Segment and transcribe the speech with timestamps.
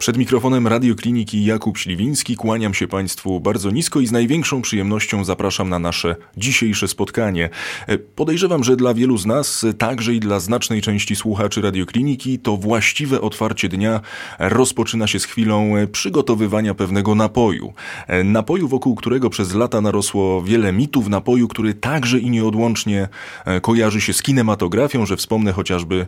[0.00, 5.68] Przed mikrofonem Radiokliniki Jakub Śliwiński kłaniam się Państwu bardzo nisko i z największą przyjemnością zapraszam
[5.68, 7.50] na nasze dzisiejsze spotkanie.
[7.86, 12.56] E, podejrzewam, że dla wielu z nas, także i dla znacznej części słuchaczy Radiokliniki, to
[12.56, 14.00] właściwe otwarcie dnia
[14.38, 17.72] rozpoczyna się z chwilą przygotowywania pewnego napoju.
[18.06, 23.08] E, napoju, wokół którego przez lata narosło wiele mitów, napoju, który także i nieodłącznie
[23.44, 26.06] e, kojarzy się z kinematografią, że wspomnę chociażby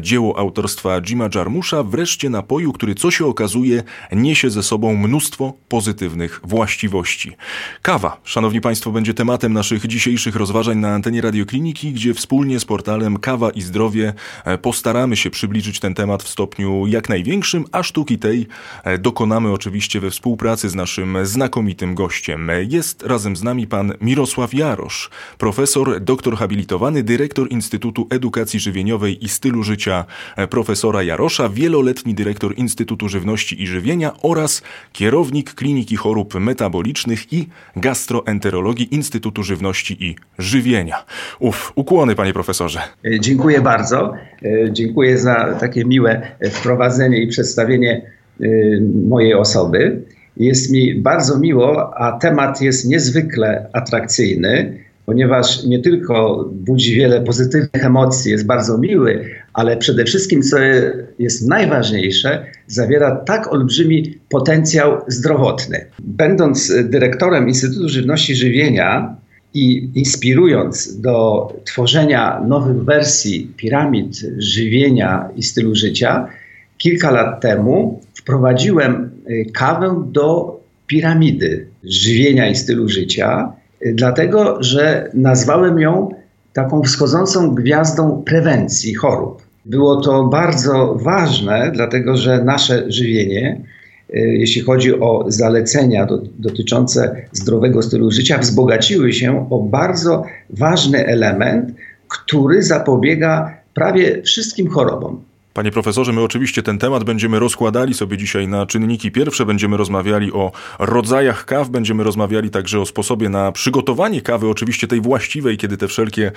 [0.00, 3.82] dzieło autorstwa Jima Jarmusza, wreszcie napoju, który co się okazuje,
[4.12, 7.36] niesie ze sobą mnóstwo pozytywnych właściwości.
[7.82, 13.18] Kawa, szanowni państwo, będzie tematem naszych dzisiejszych rozważań na antenie Radiokliniki, gdzie wspólnie z portalem
[13.18, 14.14] Kawa i Zdrowie
[14.44, 18.46] e, postaramy się przybliżyć ten temat w stopniu jak największym, a sztuki tej
[18.84, 22.50] e, dokonamy oczywiście we współpracy z naszym znakomitym gościem.
[22.68, 29.28] Jest razem z nami pan Mirosław Jarosz, profesor, doktor habilitowany, dyrektor Instytutu Edukacji Żywieniowej i
[29.28, 30.04] Stylu Życia
[30.36, 37.32] e, profesora Jarosza, wieloletni dyrektor Instytutu Żywieniowej Żywności i Żywienia oraz kierownik Kliniki Chorób Metabolicznych
[37.32, 41.04] i Gastroenterologii Instytutu Żywności i Żywienia.
[41.40, 42.80] Uf, ukłony panie profesorze.
[43.04, 44.14] E, dziękuję bardzo.
[44.42, 48.02] E, dziękuję za takie miłe wprowadzenie i przedstawienie
[48.40, 48.46] e,
[49.08, 50.02] mojej osoby.
[50.36, 57.84] Jest mi bardzo miło, a temat jest niezwykle atrakcyjny ponieważ nie tylko budzi wiele pozytywnych
[57.84, 59.24] emocji, jest bardzo miły,
[59.58, 60.56] ale przede wszystkim, co
[61.18, 65.84] jest najważniejsze, zawiera tak olbrzymi potencjał zdrowotny.
[65.98, 69.16] Będąc dyrektorem Instytutu Żywności i Żywienia
[69.54, 76.28] i inspirując do tworzenia nowych wersji piramid żywienia i stylu życia,
[76.76, 83.52] kilka lat temu wprowadziłem y, kawę do piramidy żywienia i stylu życia
[83.94, 86.08] dlatego że nazwałem ją
[86.52, 89.47] taką wschodzącą gwiazdą prewencji chorób.
[89.68, 93.60] Było to bardzo ważne, dlatego że nasze żywienie,
[94.14, 101.06] y, jeśli chodzi o zalecenia do, dotyczące zdrowego stylu życia, wzbogaciły się o bardzo ważny
[101.06, 101.74] element,
[102.08, 105.27] który zapobiega prawie wszystkim chorobom.
[105.58, 110.32] Panie profesorze, my oczywiście ten temat będziemy rozkładali sobie dzisiaj na czynniki pierwsze, będziemy rozmawiali
[110.32, 115.76] o rodzajach kaw, będziemy rozmawiali także o sposobie na przygotowanie kawy, oczywiście tej właściwej, kiedy
[115.76, 116.32] te wszelkie,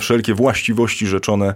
[0.00, 1.54] wszelkie właściwości rzeczone,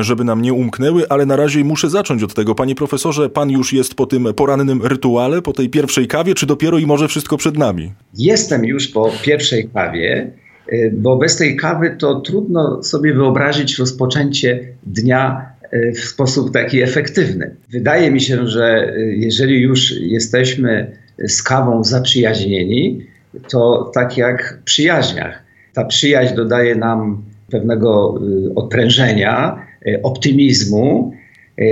[0.00, 2.54] żeby nam nie umknęły, ale na razie muszę zacząć od tego.
[2.54, 6.78] Panie profesorze, pan już jest po tym porannym rytuale, po tej pierwszej kawie, czy dopiero
[6.78, 7.92] i może wszystko przed nami?
[8.14, 10.30] Jestem już po pierwszej kawie
[10.72, 17.54] y, bo bez tej kawy to trudno sobie wyobrazić rozpoczęcie dnia w sposób taki efektywny.
[17.70, 23.06] Wydaje mi się, że y, jeżeli już jesteśmy z kawą zaprzyjaźnieni,
[23.50, 25.42] to tak jak w przyjaźniach.
[25.74, 31.12] Ta przyjaźń dodaje nam pewnego y, odprężenia, y, optymizmu,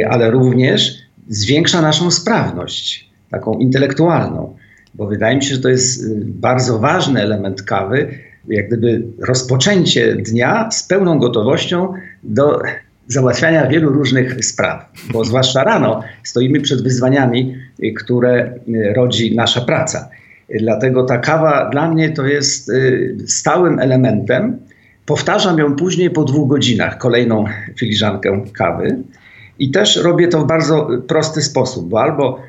[0.09, 4.57] ale również zwiększa naszą sprawność, taką intelektualną.
[4.95, 8.09] Bo wydaje mi się, że to jest bardzo ważny element kawy,
[8.49, 12.63] jak gdyby rozpoczęcie dnia z pełną gotowością do
[13.09, 19.61] załatwiania wielu różnych spraw, bo zwłaszcza rano stoimy przed wyzwaniami, y, które y, rodzi nasza
[19.61, 20.09] praca.
[20.61, 24.59] Dlatego ta kawa dla mnie to jest y, stałym elementem.
[25.07, 27.45] Powtarzam ją później po dwóch godzinach, kolejną
[27.77, 28.97] filiżankę kawy.
[29.59, 32.43] I też robię to w bardzo prosty sposób, bo albo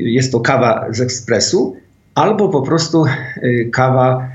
[0.00, 1.76] jest to kawa z ekspresu,
[2.14, 3.04] albo po prostu
[3.72, 4.28] kawa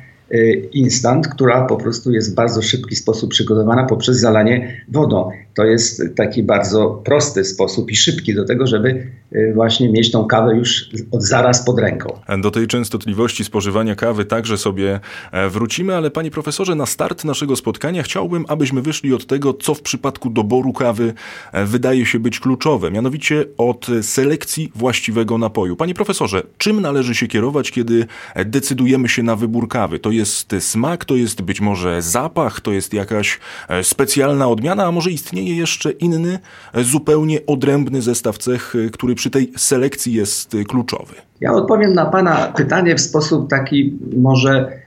[0.71, 5.29] instant, która po prostu jest w bardzo szybki sposób przygotowana poprzez zalanie wodą.
[5.55, 10.25] To jest taki bardzo prosty sposób i szybki do tego, żeby y, właśnie mieć tą
[10.25, 12.19] kawę już od zaraz pod ręką.
[12.41, 14.99] Do tej częstotliwości spożywania kawy także sobie
[15.31, 19.73] e, wrócimy, ale panie profesorze, na start naszego spotkania chciałbym, abyśmy wyszli od tego, co
[19.73, 21.13] w przypadku doboru kawy
[21.51, 25.75] e, wydaje się być kluczowe, mianowicie od selekcji właściwego napoju.
[25.75, 28.05] Panie profesorze, czym należy się kierować, kiedy
[28.45, 29.99] decydujemy się na wybór kawy?
[29.99, 33.39] To jest smak, to jest być może zapach, to jest jakaś
[33.69, 36.39] e, specjalna odmiana, a może istnieje jeszcze inny,
[36.73, 41.13] e, zupełnie odrębny zestaw cech, e, który przy tej selekcji jest kluczowy?
[41.41, 44.83] Ja odpowiem na Pana pytanie w sposób taki może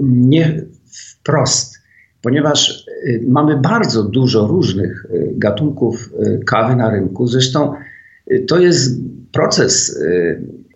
[0.00, 1.78] nie wprost,
[2.22, 2.86] ponieważ
[3.26, 6.10] mamy bardzo dużo różnych gatunków
[6.46, 7.26] kawy na rynku.
[7.26, 7.74] Zresztą
[8.48, 9.00] to jest
[9.32, 9.98] proces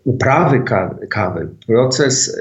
[0.05, 0.63] uprawy
[1.09, 2.41] kawy, proces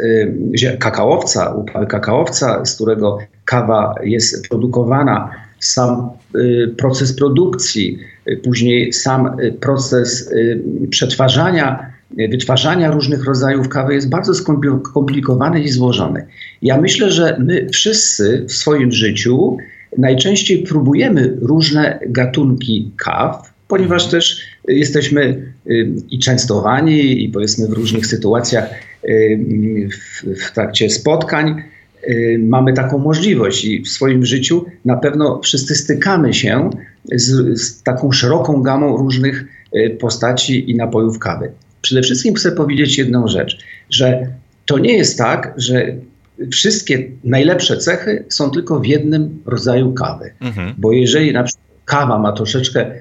[0.80, 5.30] kakaowca, uprawy kakaowca, z którego kawa jest produkowana,
[5.62, 10.34] sam y, proces produkcji, y, później sam proces
[10.90, 11.92] przetwarzania
[12.30, 16.25] wytwarzania różnych rodzajów kawy jest bardzo skomplikowany i złożony.
[16.62, 19.58] Ja myślę, że my wszyscy w swoim życiu
[19.98, 28.08] najczęściej próbujemy różne gatunki kaw, ponieważ też jesteśmy y, i częstowani, i powiedzmy w różnych
[28.08, 28.69] sytuacjach
[29.06, 31.63] y, w, w trakcie spotkań y,
[32.39, 36.69] mamy taką możliwość i w swoim życiu na pewno wszyscy stykamy się
[37.15, 39.45] z, z taką szeroką gamą różnych
[40.00, 41.51] postaci i napojów kawy.
[41.81, 43.57] Przede wszystkim chcę powiedzieć jedną rzecz,
[43.89, 44.27] że
[44.65, 45.95] to nie jest tak, że
[46.51, 50.31] wszystkie najlepsze cechy są tylko w jednym rodzaju kawy.
[50.42, 50.74] Mhm.
[50.77, 52.92] Bo jeżeli na przykład kawa ma troszeczkę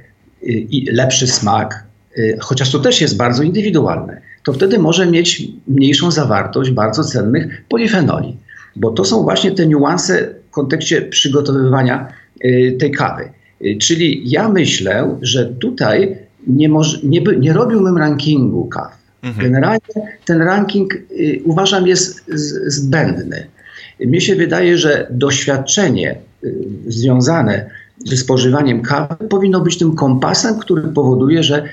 [0.43, 1.85] y, lepszy smak,
[2.19, 7.65] y, chociaż to też jest bardzo indywidualne, to wtedy może mieć mniejszą zawartość bardzo cennych
[7.69, 8.37] polifenoli.
[8.77, 12.09] Bo to są właśnie te niuanse w kontekście przygotowywania
[12.45, 13.31] y, tej kawy.
[13.81, 19.01] Czyli ja myślę, że tutaj nie, może, nie, nie robiłbym rankingu kaw.
[19.23, 19.47] Mhm.
[19.47, 19.81] Generalnie
[20.25, 23.47] ten ranking y, uważam jest z, zbędny.
[24.01, 26.55] Mnie się wydaje, że doświadczenie y,
[26.87, 27.71] związane
[28.05, 31.65] ze spożywaniem kawy powinno być tym kompasem, który powoduje, że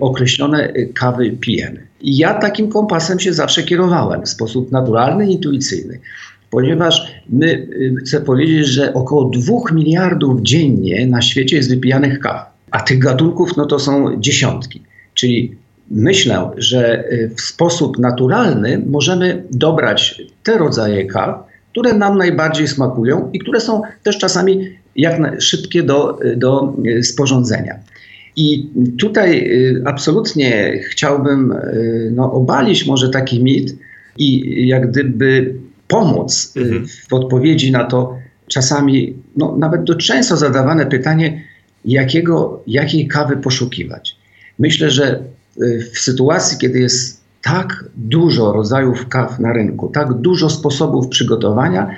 [0.00, 1.86] określone kawy pijemy.
[2.00, 5.98] I ja takim kompasem się zawsze kierowałem w sposób naturalny, intuicyjny.
[6.56, 12.56] Ponieważ my, y, chcę powiedzieć, że około 2 miliardów dziennie na świecie jest wypijanych kaw
[12.70, 14.82] a tych gatunków no to są dziesiątki.
[15.14, 15.56] Czyli
[15.90, 23.30] myślę, że y, w sposób naturalny możemy dobrać te rodzaje kaw, które nam najbardziej smakują
[23.32, 27.78] i które są też czasami jak szybkie do, y, do sporządzenia.
[28.36, 28.68] I
[28.98, 29.50] tutaj
[29.84, 31.54] absolutnie chciałbym
[32.10, 33.76] no, obalić może taki mit
[34.18, 35.54] i jak gdyby
[35.88, 36.86] pomóc mhm.
[37.08, 41.42] w odpowiedzi na to czasami no, nawet do często zadawane pytanie,
[41.84, 44.16] jakiego, jakiej kawy poszukiwać.
[44.58, 45.22] Myślę, że
[45.62, 51.90] y, w sytuacji, kiedy jest tak dużo rodzajów kaw na rynku, tak dużo sposobów przygotowania,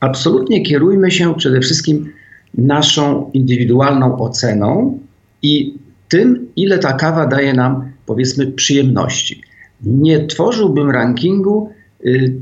[0.00, 2.12] absolutnie kierujmy się przede wszystkim
[2.54, 4.98] naszą indywidualną oceną
[5.42, 5.74] i
[6.08, 9.42] tym, ile ta kawa daje nam, powiedzmy, przyjemności.
[9.82, 11.83] Nie tworzyłbym rankingu Y,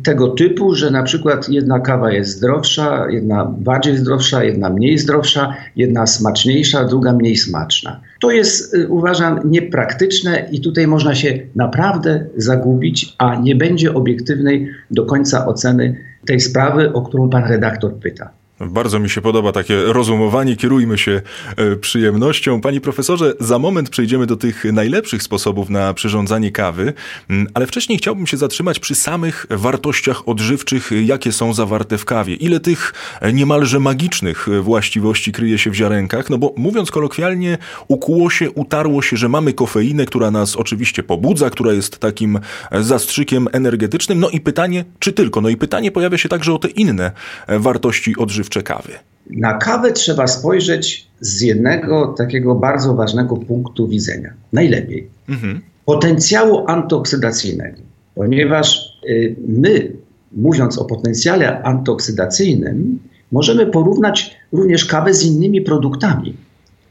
[0.05, 5.55] tego typu, że na przykład jedna kawa jest zdrowsza, jedna bardziej zdrowsza, jedna mniej zdrowsza,
[5.77, 8.01] jedna smaczniejsza, druga mniej smaczna.
[8.21, 14.69] To jest, y, uważam, niepraktyczne i tutaj można się naprawdę zagubić, a nie będzie obiektywnej
[14.91, 18.31] do końca oceny tej sprawy, o którą pan redaktor pyta.
[18.67, 21.23] Bardzo mi się podoba takie rozumowanie, kierujmy się
[21.57, 22.61] e, przyjemnością.
[22.61, 26.93] Panie profesorze, za moment przejdziemy do tych najlepszych sposobów na przyrządzanie kawy,
[27.31, 32.35] mm, ale wcześniej chciałbym się zatrzymać przy samych wartościach odżywczych, jakie są zawarte w kawie.
[32.35, 32.95] Ile tych
[33.33, 36.31] niemalże magicznych właściwości kryje się w ziarenkach?
[36.31, 41.51] No bo mówiąc kolokwialnie, ukuło się, utarło się, że mamy kofeinę, która nas oczywiście pobudza,
[41.51, 42.39] która jest takim
[42.73, 44.21] zastrzykiem energetycznym.
[44.21, 45.41] No i pytanie, czy tylko?
[45.41, 47.13] No i pytanie pojawia się także o te inne
[47.49, 48.93] wartości odżywcze kawy?
[49.31, 54.33] Na kawę trzeba spojrzeć z jednego takiego bardzo ważnego punktu widzenia.
[54.53, 55.09] Najlepiej.
[55.29, 55.61] Mhm.
[55.85, 57.79] Potencjału antyoksydacyjnego.
[58.15, 59.93] Ponieważ y, my,
[60.33, 62.99] mówiąc o potencjale antyoksydacyjnym,
[63.33, 66.37] możemy porównać również kawę z innymi produktami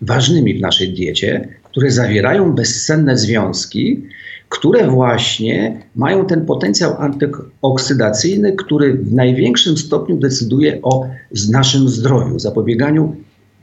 [0.02, 4.04] ważnymi w naszej diecie, które zawierają bezcenne związki,
[4.52, 11.08] które właśnie mają ten potencjał antyoksydacyjny, który w największym stopniu decyduje o
[11.52, 13.16] naszym zdrowiu, zapobieganiu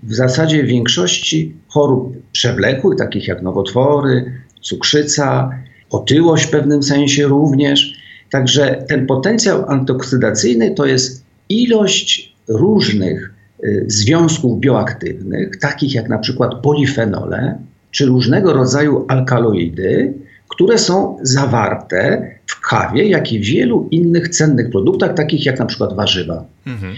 [0.03, 5.51] w zasadzie większości chorób przewlekłych, takich jak nowotwory, cukrzyca,
[5.91, 7.93] otyłość w pewnym sensie również.
[8.31, 16.55] Także ten potencjał antyoksydacyjny to jest ilość różnych y, związków bioaktywnych, takich jak na przykład
[16.63, 17.59] polifenole,
[17.91, 20.15] czy różnego rodzaju alkaloidy,
[20.59, 25.97] które są zawarte w kawie, jak i wielu innych cennych produktach, takich jak na przykład
[25.97, 26.45] warzywa.
[26.67, 26.95] Mhm.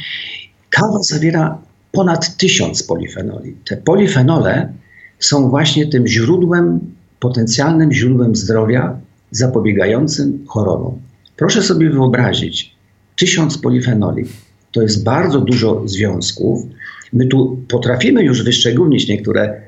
[0.70, 1.58] Kawa zawiera
[1.92, 3.56] ponad tysiąc polifenoli.
[3.64, 4.72] Te polifenole
[5.18, 6.80] są właśnie tym źródłem,
[7.18, 8.98] potencjalnym źródłem zdrowia
[9.30, 10.98] zapobiegającym chorobom.
[11.36, 12.74] Proszę sobie wyobrazić,
[13.16, 14.24] tysiąc polifenoli
[14.72, 16.66] to jest bardzo dużo związków.
[17.12, 19.60] My tu potrafimy już wyszczególnić niektóre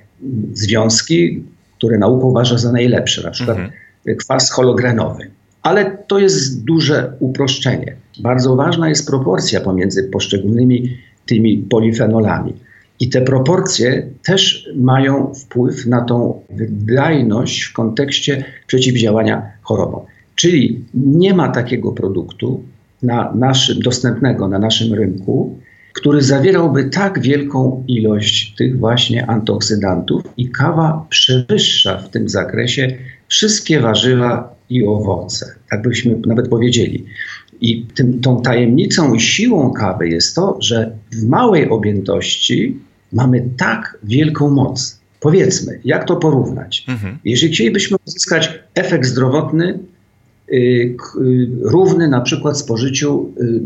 [0.53, 1.43] związki,
[1.79, 3.82] które nauka uważa za najlepsze, na przykład mhm.
[4.19, 5.31] Kwas hologrenowy.
[5.63, 7.97] Ale to jest duże uproszczenie.
[8.21, 12.55] Bardzo ważna jest proporcja pomiędzy poszczególnymi tymi polifenolami.
[13.01, 20.05] I te proporcje też mają wpływ na tą wydajność w kontekście przeciwdziałania chorobom.
[20.35, 22.63] Czyli nie ma takiego produktu
[23.03, 25.59] na naszym, dostępnego na naszym rynku,
[25.93, 32.99] który zawierałby tak wielką ilość tych właśnie antyoksydantów i kawa przewyższa w tym zakresie
[33.33, 35.55] wszystkie warzywa i owoce.
[35.71, 37.05] Tak byśmy nawet powiedzieli.
[37.61, 42.79] I tym, tą tajemnicą i siłą kawy jest to, że w małej objętości
[43.13, 45.01] mamy tak wielką moc.
[45.21, 46.85] Powiedzmy, jak to porównać?
[46.89, 47.19] Mhm.
[47.25, 49.79] Jeżeli chcielibyśmy uzyskać efekt zdrowotny
[50.53, 50.97] y, y,
[51.61, 53.61] równy na przykład spożyciu y,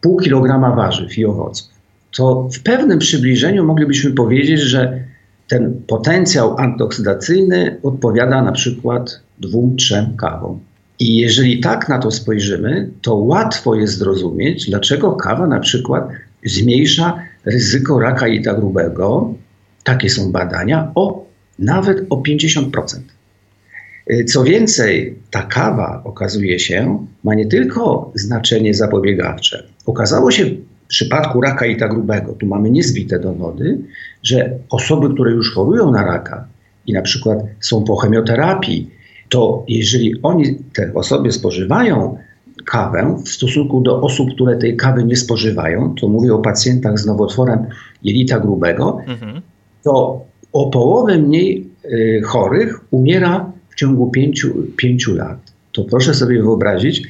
[0.00, 1.68] pół kilograma warzyw i owoców,
[2.16, 5.04] to w pewnym przybliżeniu moglibyśmy powiedzieć, że
[5.48, 10.60] ten potencjał antyoksydacyjny odpowiada na przykład dwóm, trzem kawom.
[10.98, 16.08] I jeżeli tak na to spojrzymy, to łatwo jest zrozumieć, dlaczego kawa na przykład
[16.44, 19.34] zmniejsza ryzyko raka jelita grubego,
[19.84, 21.26] takie są badania, o
[21.58, 22.70] nawet o 50%.
[24.26, 29.66] Co więcej, ta kawa, okazuje się, ma nie tylko znaczenie zapobiegawcze.
[29.86, 33.78] Okazało się w przypadku raka jelita grubego, tu mamy niezbite dowody,
[34.26, 36.46] że osoby, które już chorują na raka
[36.86, 38.90] i na przykład są po chemioterapii,
[39.28, 42.18] to jeżeli oni, te osoby spożywają
[42.64, 47.06] kawę w stosunku do osób, które tej kawy nie spożywają, to mówię o pacjentach z
[47.06, 47.58] nowotworem
[48.02, 49.40] jelita grubego, mhm.
[49.82, 55.38] to o połowę mniej y, chorych umiera w ciągu pięciu, pięciu lat.
[55.72, 57.02] To proszę sobie wyobrazić,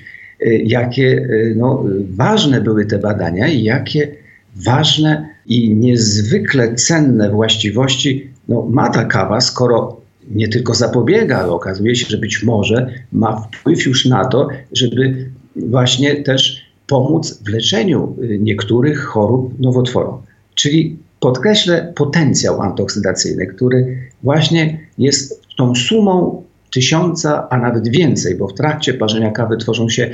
[0.42, 4.25] y, jakie y, no, ważne były te badania i jakie
[4.64, 11.96] ważne i niezwykle cenne właściwości no, ma ta kawa, skoro nie tylko zapobiega, ale okazuje
[11.96, 18.16] się, że być może ma wpływ już na to, żeby właśnie też pomóc w leczeniu
[18.22, 20.30] y, niektórych chorób nowotworowych.
[20.54, 28.54] Czyli podkreślę potencjał antyoksydacyjny, który właśnie jest tą sumą tysiąca, a nawet więcej, bo w
[28.54, 30.10] trakcie parzenia kawy tworzą się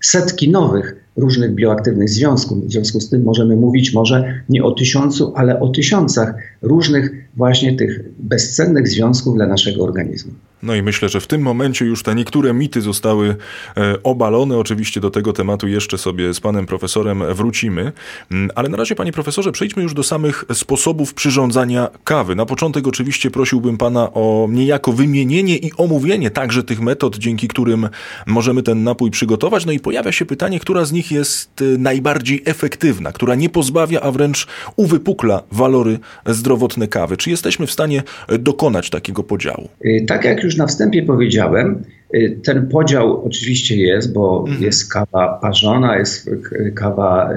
[0.00, 2.66] setki nowych różnych bioaktywnych związków.
[2.66, 7.76] W związku z tym możemy mówić może nie o tysiącu, ale o tysiącach różnych właśnie
[7.76, 10.32] tych bezcennych związków dla naszego organizmu.
[10.64, 13.36] No i myślę, że w tym momencie już te niektóre mity zostały
[13.76, 14.58] e, obalone.
[14.58, 17.92] Oczywiście do tego tematu jeszcze sobie z panem profesorem wrócimy.
[18.30, 22.34] Mm, ale na razie, panie profesorze, przejdźmy już do samych sposobów przyrządzania kawy.
[22.34, 27.88] Na początek oczywiście prosiłbym pana o niejako wymienienie i omówienie także tych metod, dzięki którym
[28.26, 29.66] możemy ten napój przygotować.
[29.66, 34.00] No i pojawia się pytanie, która z nich jest e, najbardziej efektywna, która nie pozbawia,
[34.00, 37.16] a wręcz uwypukla walory zdrowotne kawy.
[37.16, 38.02] Czy jesteśmy w stanie
[38.38, 39.68] dokonać takiego podziału?
[40.06, 41.82] Tak jak już już na wstępie powiedziałem,
[42.14, 44.62] y, ten podział oczywiście jest, bo mhm.
[44.62, 46.30] jest kawa parzona, jest
[46.74, 47.34] kawa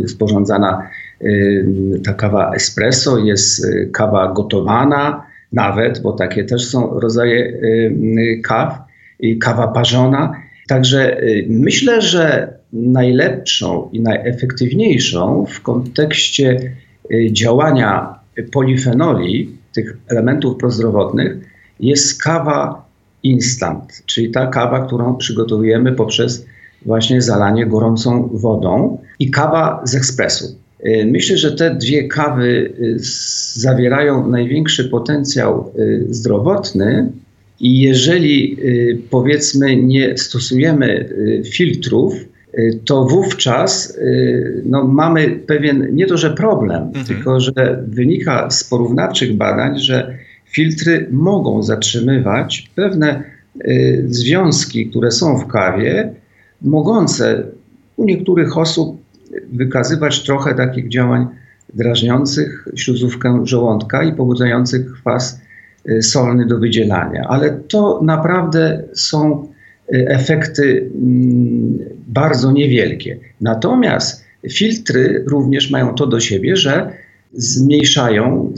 [0.00, 0.88] y, sporządzana,
[1.22, 7.52] y, ta kawa espresso, jest kawa gotowana nawet, bo takie też są rodzaje
[8.42, 8.78] kaw,
[9.20, 10.42] i kawa parzona.
[10.68, 16.72] Także myślę, że najlepszą i najefektywniejszą w kontekście
[17.32, 18.14] działania
[18.52, 21.36] polifenoli, tych elementów prozdrowotnych,
[21.80, 22.88] jest kawa
[23.22, 26.46] instant, czyli ta kawa, którą przygotowujemy poprzez
[26.86, 30.56] właśnie zalanie gorącą wodą i kawa z ekspresu.
[30.86, 32.96] Y, myślę, że te dwie kawy y,
[33.60, 37.12] zawierają największy potencjał y, zdrowotny
[37.60, 38.56] i jeżeli
[39.10, 41.08] powiedzmy nie stosujemy
[41.52, 42.14] filtrów,
[42.84, 43.98] to wówczas
[44.64, 47.06] no, mamy pewien, nie to że problem, mhm.
[47.06, 50.18] tylko że wynika z porównawczych badań, że
[50.58, 53.22] filtry mogą zatrzymywać pewne
[53.56, 56.12] y, związki, które są w kawie,
[56.62, 57.44] mogące
[57.96, 59.00] u niektórych osób
[59.52, 61.26] wykazywać trochę takich działań
[61.74, 65.40] drażniących śluzówkę żołądka i pobudzających kwas
[65.88, 67.26] y, solny do wydzielania.
[67.28, 69.48] Ale to naprawdę są
[69.94, 73.18] y, efekty mm, bardzo niewielkie.
[73.40, 76.92] Natomiast filtry również mają to do siebie, że
[77.32, 78.52] zmniejszają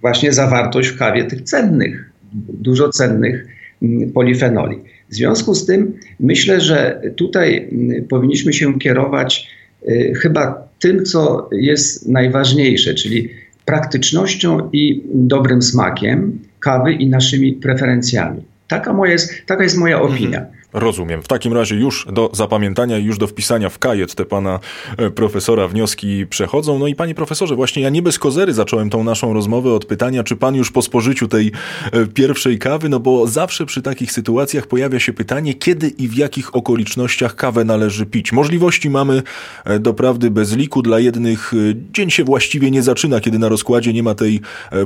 [0.00, 2.10] właśnie zawartość w kawie tych cennych,
[2.48, 3.46] dużo cennych
[3.82, 4.78] mm, polifenoli.
[5.10, 9.48] W związku z tym myślę, że tutaj mm, powinniśmy się kierować
[9.88, 13.28] y, chyba tym, co jest najważniejsze, czyli
[13.64, 18.42] praktycznością i dobrym smakiem kawy i naszymi preferencjami.
[18.68, 20.46] Taka, moja jest, taka jest moja opinia.
[20.78, 21.22] Rozumiem.
[21.22, 24.60] W takim razie już do zapamiętania, już do wpisania w kajet te pana
[24.96, 26.78] e, profesora wnioski przechodzą.
[26.78, 30.24] No i panie profesorze, właśnie ja nie bez kozery zacząłem tą naszą rozmowę od pytania,
[30.24, 31.52] czy pan już po spożyciu tej
[31.92, 36.16] e, pierwszej kawy, no bo zawsze przy takich sytuacjach pojawia się pytanie, kiedy i w
[36.16, 38.32] jakich okolicznościach kawę należy pić.
[38.32, 39.22] Możliwości mamy
[39.64, 40.82] e, doprawdy bez liku.
[40.82, 41.52] Dla jednych
[41.92, 44.40] dzień się właściwie nie zaczyna, kiedy na rozkładzie nie ma tej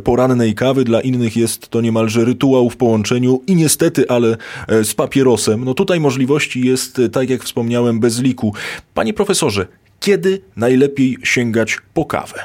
[0.05, 0.85] porannej kawy.
[0.85, 4.37] Dla innych jest to niemalże rytuał w połączeniu i niestety, ale
[4.69, 5.65] z papierosem.
[5.65, 8.55] No no tutaj możliwości jest, e, tak jak wspomniałem, bez liku.
[8.95, 9.67] Panie profesorze,
[10.01, 12.39] kiedy najlepiej sięgać po kawę?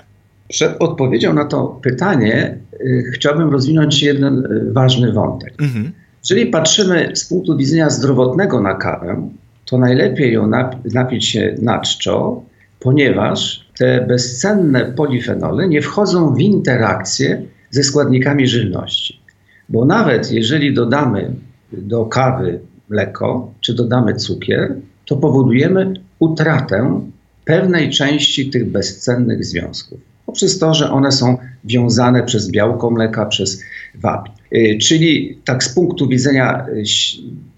[0.49, 5.53] Przed odpowiedzią na to pytanie y, chciałbym rozwinąć jeden y, ważny wątek.
[5.61, 5.91] Mhm.
[6.29, 9.29] Jeżeli patrzymy z punktu widzenia zdrowotnego na kawę,
[9.65, 10.51] to najlepiej ją
[10.93, 12.41] napić się na czczo,
[12.79, 19.19] ponieważ te bezcenne polifenole nie wchodzą w interakcję ze składnikami żywności.
[19.69, 21.31] Bo nawet jeżeli dodamy
[21.71, 24.75] do kawy mleko, czy dodamy cukier,
[25.05, 27.01] to powodujemy utratę
[27.45, 29.99] pewnej części tych bezcennych związków.
[30.25, 33.63] Poprzez to, że one są wiązane przez białko mleka, przez
[33.95, 34.31] wapń.
[34.53, 36.83] Y, czyli tak z punktu widzenia y,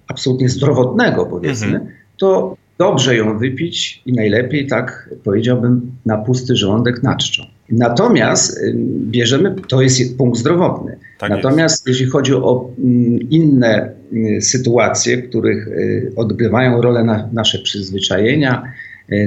[0.07, 1.87] absolutnie zdrowotnego, powiedzmy, mhm.
[2.17, 7.43] to dobrze ją wypić i najlepiej, tak powiedziałbym, na pusty żołądek na czczą.
[7.69, 10.97] Natomiast y, bierzemy, to jest punkt zdrowotny.
[11.19, 11.87] Tak Natomiast jest.
[11.87, 13.91] jeśli chodzi o mm, inne
[14.41, 15.67] sytuacje, w których
[16.15, 18.63] odgrywają rolę na, nasze przyzwyczajenia,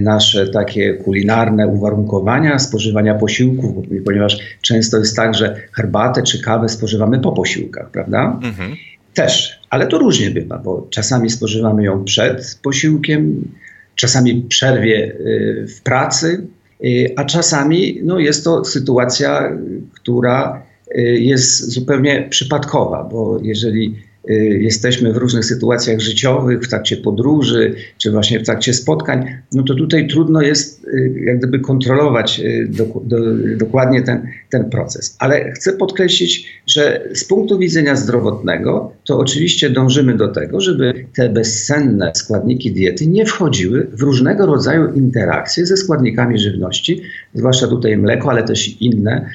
[0.00, 7.20] nasze takie kulinarne uwarunkowania spożywania posiłków, ponieważ często jest tak, że herbatę czy kawę spożywamy
[7.20, 8.40] po posiłkach, prawda?
[8.44, 8.76] Mhm.
[9.14, 13.48] Też, ale to różnie bywa, bo czasami spożywamy ją przed posiłkiem,
[13.94, 16.46] czasami przerwie y, w pracy,
[16.84, 19.58] y, a czasami no, jest to sytuacja,
[19.94, 23.94] która y, jest zupełnie przypadkowa, bo jeżeli
[24.30, 29.62] Y, jesteśmy w różnych sytuacjach życiowych, w trakcie podróży, czy właśnie w trakcie spotkań, no
[29.62, 33.16] to tutaj trudno jest y, jak gdyby kontrolować y, do, do,
[33.56, 35.16] dokładnie ten, ten proces.
[35.18, 41.28] Ale chcę podkreślić, że z punktu widzenia zdrowotnego, to oczywiście dążymy do tego, żeby te
[41.28, 47.02] bezsenne składniki diety nie wchodziły w różnego rodzaju interakcje ze składnikami żywności,
[47.34, 49.30] zwłaszcza tutaj mleko, ale też inne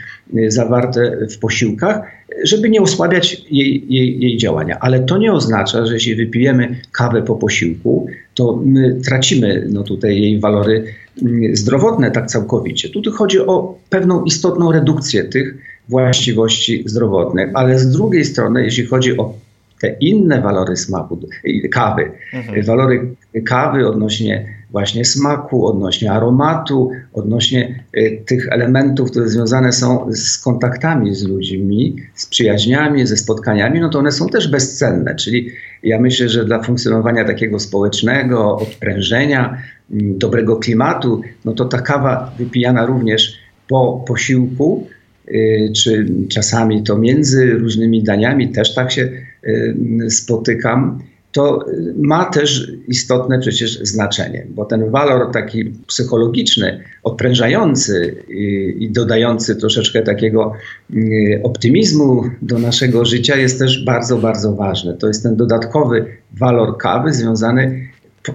[0.48, 2.02] zawarte w posiłkach,
[2.44, 4.78] żeby nie osłabiać jej, jej, jej, działania.
[4.80, 10.22] Ale to nie oznacza, że jeśli wypijemy kawę po posiłku, to my tracimy no, tutaj
[10.22, 10.84] jej walory
[11.22, 12.90] mm, zdrowotne tak całkowicie.
[12.90, 15.58] Tu chodzi o pewną istotną redukcję tych
[15.90, 19.34] właściwości zdrowotnych, ale z drugiej strony, jeśli chodzi o
[19.82, 21.20] te inne walory smaku,
[21.72, 22.66] kawy, mhm.
[22.66, 23.16] walory
[23.46, 31.16] kawy odnośnie właśnie smaku, odnośnie aromatu, odnośnie y, tych elementów, które związane są z kontaktami
[31.16, 35.16] z ludźmi, z przyjaźniami, ze spotkaniami, no to one są też bezcenne.
[35.16, 35.50] Czyli
[35.84, 39.58] ja myślę, że dla funkcjonowania takiego społecznego, odprężenia,
[39.90, 43.34] dobrego klimatu, no to ta kawa wypijana również
[43.68, 44.88] po posiłku,
[45.28, 49.10] y, czy czasami to między różnymi daniami, też tak się
[50.10, 51.00] spotykam
[51.38, 51.66] to
[51.98, 60.02] ma też istotne przecież znaczenie, bo ten walor taki psychologiczny, odprężający i, i dodający troszeczkę
[60.02, 60.54] takiego
[60.94, 64.98] y, optymizmu do naszego życia jest też bardzo, bardzo ważny.
[64.98, 67.88] To jest ten dodatkowy walor kawy związany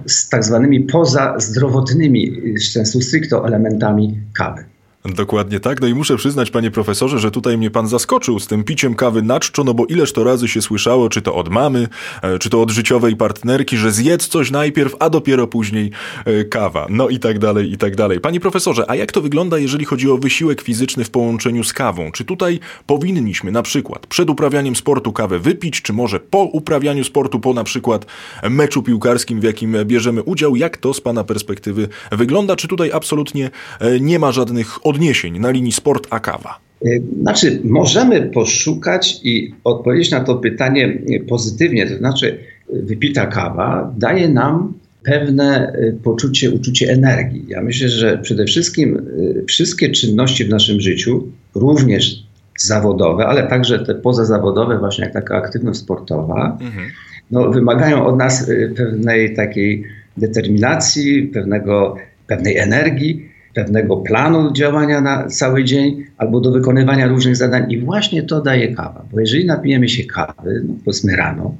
[0.07, 2.41] z tak zwanymi pozazdrowotnymi,
[2.73, 4.63] często stricto elementami kawy.
[5.05, 5.81] Dokładnie tak.
[5.81, 9.21] No i muszę przyznać, panie profesorze, że tutaj mnie pan zaskoczył z tym piciem kawy
[9.21, 11.87] na czczo, no bo ileż to razy się słyszało, czy to od mamy,
[12.21, 15.91] e, czy to od życiowej partnerki, że zjedz coś najpierw, a dopiero później
[16.25, 16.87] e, kawa.
[16.89, 18.19] No i tak dalej, i tak dalej.
[18.19, 22.11] Panie profesorze, a jak to wygląda, jeżeli chodzi o wysiłek fizyczny w połączeniu z kawą?
[22.11, 27.39] Czy tutaj powinniśmy na przykład przed uprawianiem sportu kawę wypić, czy może po uprawianiu sportu,
[27.39, 28.05] po na przykład
[28.49, 30.55] meczu piłkarskim, w jakim bierzemy udział?
[30.55, 32.55] Jak to z pana perspektywy wygląda?
[32.55, 36.59] Czy tutaj absolutnie e, nie ma żadnych odniesień na linii sport a kawa?
[36.85, 36.87] E,
[37.21, 42.37] znaczy, możemy poszukać i odpowiedzieć na to pytanie pozytywnie, to znaczy,
[42.69, 47.45] wypita kawa daje nam pewne e, poczucie, uczucie energii.
[47.47, 52.23] Ja myślę, że przede wszystkim e, wszystkie czynności w naszym życiu, również
[52.57, 56.87] zawodowe, ale także te pozazawodowe, właśnie jak taka aktywność sportowa, mhm.
[57.31, 59.83] no, wymagają od nas pewnej takiej
[60.17, 61.95] determinacji, pewnego,
[62.27, 67.71] pewnej energii pewnego planu działania na cały dzień albo do wykonywania różnych zadań.
[67.71, 69.05] I właśnie to daje kawa.
[69.11, 71.55] Bo jeżeli napijemy się kawy, no powiedzmy rano,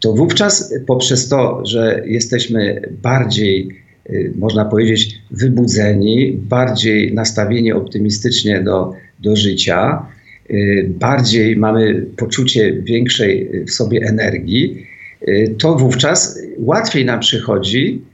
[0.00, 3.68] to wówczas poprzez to, że jesteśmy bardziej,
[4.10, 10.06] y, można powiedzieć, wybudzeni, bardziej nastawieni optymistycznie do, do życia,
[10.50, 14.86] y, bardziej mamy poczucie większej w sobie energii,
[15.28, 18.02] y, to wówczas łatwiej nam przychodzi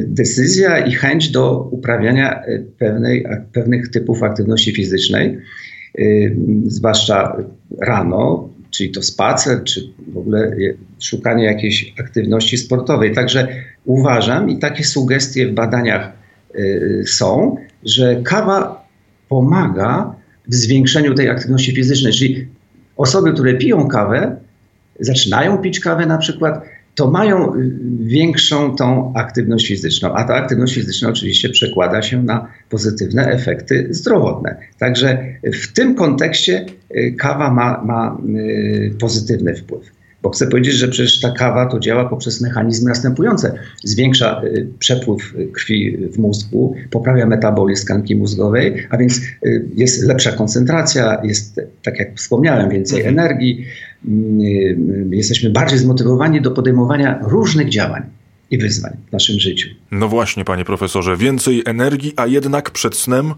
[0.00, 5.38] decyzja i chęć do uprawiania y, pewnej, pewnych typów aktywności fizycznej,
[5.98, 7.36] y, zwłaszcza
[7.80, 10.52] rano, czyli to spacer, czy w ogóle
[11.00, 13.14] szukanie jakiejś aktywności sportowej.
[13.14, 13.48] Także
[13.84, 16.12] uważam i takie sugestie w badaniach
[17.06, 18.88] są, że kawa
[19.28, 20.14] pomaga
[20.48, 22.12] w zwiększeniu tej aktywności fizycznej.
[22.12, 22.48] Czyli
[22.96, 24.36] osoby, które piją kawę,
[25.00, 26.64] zaczynają pić kawę na przykład,
[26.96, 27.52] to mają
[28.00, 34.56] większą tą aktywność fizyczną, a ta aktywność fizyczna oczywiście przekłada się na pozytywne efekty zdrowotne.
[34.78, 39.96] Także w tym kontekście y, kawa ma, ma y, pozytywny wpływ.
[40.22, 43.58] Bo chcę powiedzieć, że przecież ta kawa to działa poprzez mechanizmy następujące.
[43.84, 49.20] Zwiększa y, przepływ krwi w mózgu, poprawia metabolizm tkanki mózgowej, a więc
[49.74, 53.18] jest lepsza koncentracja, jest, tak jak wspomniałem, więcej mhm.
[53.18, 53.66] energii,
[55.10, 58.02] jesteśmy bardziej zmotywowani do podejmowania różnych działań
[58.50, 59.68] i wyzwań w naszym życiu.
[59.90, 63.34] No właśnie, panie profesorze, więcej energii, a jednak przed snem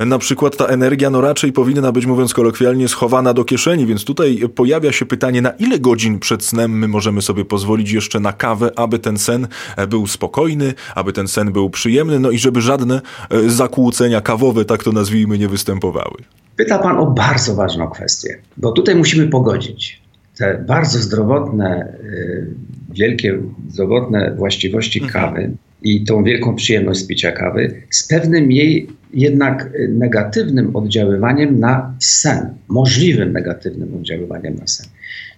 [0.00, 4.40] na przykład ta energia no raczej powinna być, mówiąc kolokwialnie, schowana do kieszeni, więc tutaj
[4.54, 8.70] pojawia się pytanie, na ile godzin przed snem my możemy sobie pozwolić jeszcze na kawę,
[8.76, 9.48] aby ten sen
[9.88, 14.84] był spokojny, aby ten sen był przyjemny, no i żeby żadne e, zakłócenia kawowe, tak
[14.84, 16.16] to nazwijmy, nie występowały.
[16.56, 20.02] Pyta pan o bardzo ważną kwestię, bo tutaj musimy pogodzić
[20.38, 22.46] te bardzo zdrowotne, y,
[22.90, 23.38] wielkie
[23.68, 25.12] zdrowotne właściwości mhm.
[25.12, 25.50] kawy
[25.82, 32.54] i tą wielką przyjemność z picia kawy z pewnym jej jednak negatywnym oddziaływaniem na sen,
[32.68, 34.86] możliwym negatywnym oddziaływaniem na sen.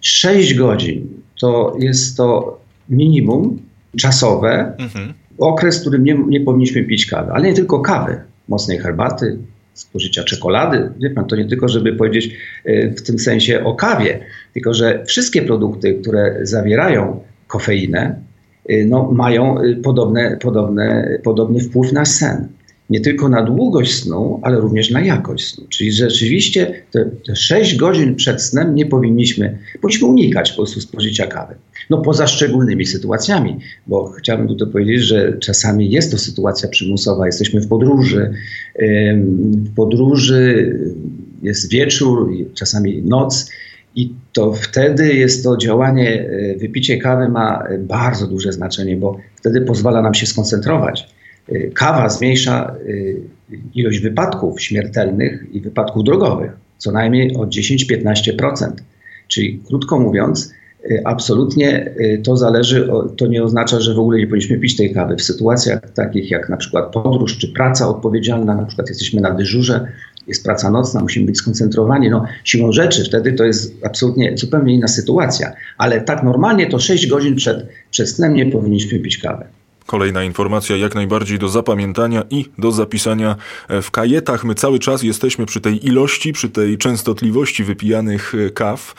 [0.01, 1.09] 6 godzin
[1.41, 3.59] to jest to minimum
[3.97, 5.15] czasowe, mhm.
[5.39, 9.39] okres, w którym nie, nie powinniśmy pić kawy, ale nie tylko kawy, mocnej herbaty,
[9.81, 10.91] spożycia czekolady.
[10.99, 12.31] Wie pan, to nie tylko, żeby powiedzieć
[12.65, 14.21] e, w tym sensie o kawie,
[14.55, 18.21] tylko że wszystkie produkty, które zawierają kofeinę,
[18.69, 22.49] e, no, mają e, podobne, podobne, podobny wpływ na sen
[22.91, 25.65] nie tylko na długość snu, ale również na jakość snu.
[25.69, 31.27] Czyli rzeczywiście te, te 6 godzin przed snem nie powinniśmy, powinniśmy unikać po prostu spożycia
[31.27, 31.55] kawy.
[31.91, 37.61] No poza szczególnymi sytuacjami, bo chciałbym tutaj powiedzieć, że czasami jest to sytuacja przymusowa, jesteśmy
[37.61, 38.33] w podróży,
[39.53, 40.75] w podróży
[41.43, 43.51] jest wieczór, czasami noc
[43.95, 49.61] i to wtedy jest to działanie, e, wypicie kawy ma bardzo duże znaczenie, bo wtedy
[49.61, 51.09] pozwala nam się skoncentrować
[51.75, 53.23] kawa zmniejsza y,
[53.75, 58.71] ilość wypadków śmiertelnych i wypadków drogowych co najmniej o 10-15%.
[59.29, 60.53] Czyli krótko mówiąc,
[60.91, 65.17] y, absolutnie to zależy, to nie oznacza, że w ogóle nie powinniśmy pić tej kawy.
[65.17, 69.87] W sytuacjach takich jak na przykład podróż czy praca odpowiedzialna, na przykład jesteśmy na dyżurze,
[70.27, 72.11] jest praca nocna, musimy być skoncentrowani.
[72.11, 75.53] No, siłą rzeczy wtedy to jest absolutnie zupełnie inna sytuacja.
[75.79, 79.45] Ale tak normalnie to 6 godzin przed, przed snem nie powinniśmy pić kawy.
[79.89, 83.37] Kolejna informacja jak najbardziej do zapamiętania i do zapisania
[83.83, 84.45] w kajetach.
[84.45, 88.95] My cały czas jesteśmy przy tej ilości, przy tej częstotliwości wypijanych kaw.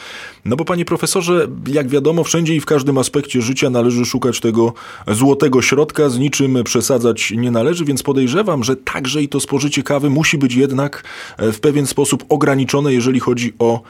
[0.45, 4.73] No bo panie profesorze, jak wiadomo, wszędzie i w każdym aspekcie życia należy szukać tego
[5.07, 10.09] złotego środka, z niczym przesadzać nie należy, więc podejrzewam, że także i to spożycie kawy
[10.09, 11.03] musi być jednak
[11.39, 13.81] w pewien sposób ograniczone, jeżeli chodzi o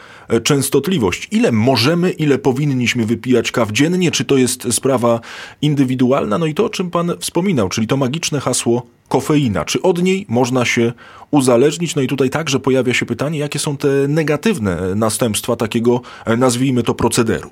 [0.44, 1.28] częstotliwość.
[1.32, 4.12] Ile możemy, ile powinniśmy wypijać kaw dziennie?
[4.12, 5.20] Czy to jest sprawa
[5.62, 6.38] indywidualna?
[6.38, 9.65] No i to, o czym pan wspominał, czyli to magiczne hasło kofeina.
[9.65, 10.93] Czy od niej można się
[11.32, 11.95] uzależnić?
[11.95, 16.84] No i tutaj także pojawia się pytanie, jakie są te negatywne następstwa takiego, e, nazwijmy
[16.84, 17.49] to, procederu?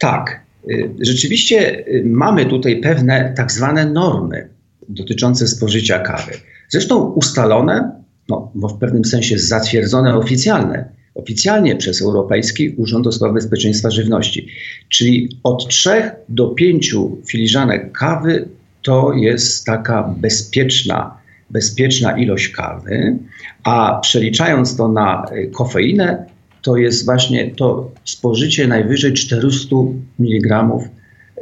[0.00, 0.46] Tak.
[0.70, 4.48] Y, rzeczywiście y, mamy tutaj pewne tak zwane normy
[4.88, 6.32] dotyczące spożycia kawy.
[6.68, 7.90] Zresztą ustalone,
[8.28, 14.48] no, w pewnym sensie zatwierdzone oficjalne, oficjalnie przez Europejski Urząd do Spraw Bezpieczeństwa Żywności.
[14.88, 16.94] Czyli od 3 do 5
[17.26, 18.48] filiżanek kawy
[18.86, 21.16] to jest taka bezpieczna,
[21.50, 23.18] bezpieczna ilość kawy,
[23.64, 26.26] a przeliczając to na y, kofeinę,
[26.62, 29.76] to jest właśnie to spożycie najwyżej 400
[30.20, 30.68] mg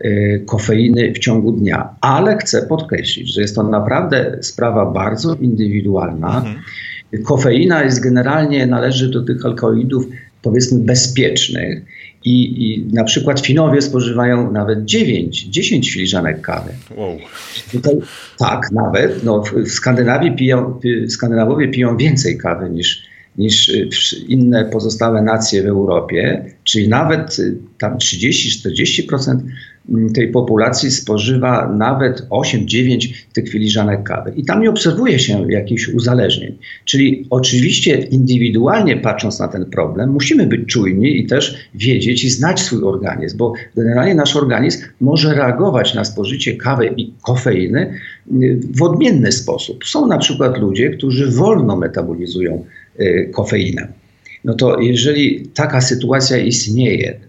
[0.05, 1.89] y, kofeiny w ciągu dnia.
[2.01, 6.37] Ale chcę podkreślić, że jest to naprawdę sprawa bardzo indywidualna.
[6.37, 6.57] Mhm.
[7.25, 10.07] Kofeina jest generalnie, należy do tych alkoholidów
[10.43, 11.83] powiedzmy bezpiecznych
[12.25, 16.71] i, I, na przykład Finowie spożywają nawet 9, 10 filiżanek kawy.
[16.97, 17.19] Wow.
[17.73, 17.95] Tutaj,
[18.39, 19.25] tak, nawet.
[19.25, 23.03] No, w Skandynawii piją, Skandynawowie piją więcej kawy niż,
[23.39, 23.73] niż
[24.29, 29.49] inne pozostałe nacje w Europie, czyli nawet y, tam 30-40% Mm,
[30.15, 34.33] tej populacji spożywa nawet 8-9 tych filiżanek kawy.
[34.37, 36.59] I tam nie obserwuje się jakichś uzależnień.
[36.85, 42.61] Czyli oczywiście indywidualnie patrząc na ten problem, musimy być czujni i też wiedzieć i znać
[42.61, 47.95] swój organizm, bo generalnie nasz organizm może reagować na spożycie kawy i kofeiny
[48.43, 49.85] y, w odmienny sposób.
[49.85, 52.65] Są na przykład ludzie, którzy wolno metabolizują
[53.01, 53.89] y, kofeinę.
[54.45, 57.21] No to jeżeli taka sytuacja istnieje,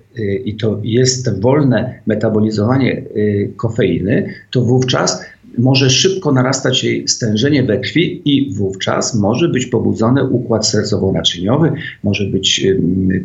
[0.46, 5.26] i to jest wolne metabolizowanie y, kofeiny, to wówczas
[5.58, 11.72] może szybko narastać jej stężenie we krwi i wówczas może być pobudzony układ sercowo-naczyniowy,
[12.04, 12.68] może być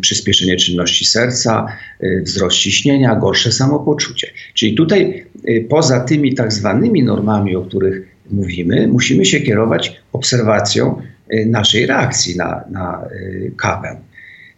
[0.01, 1.67] przyspieszenie czynności serca,
[2.03, 4.29] y, wzrost ciśnienia, gorsze samopoczucie.
[4.55, 11.03] Czyli tutaj y, poza tymi tak zwanymi normami, o których mówimy, musimy się kierować obserwacją
[11.47, 13.09] naszej reakcji na, na
[13.57, 13.97] kawę.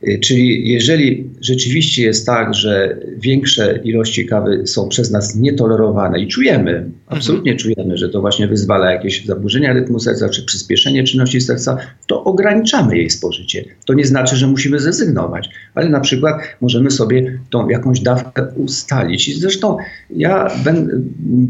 [0.09, 6.29] Y, czyli jeżeli rzeczywiście jest tak, że większe ilości kawy są przez nas nietolerowane i
[6.29, 11.77] czujemy, absolutnie czujemy, że to właśnie wyzwala jakieś zaburzenia rytmu serca czy przyspieszenie czynności serca,
[12.07, 13.65] to ograniczamy jej spożycie.
[13.87, 19.29] To nie znaczy, że musimy zrezygnować, ale na przykład możemy sobie tą jakąś dawkę ustalić.
[19.29, 19.77] I zresztą
[20.11, 21.01] ja będę,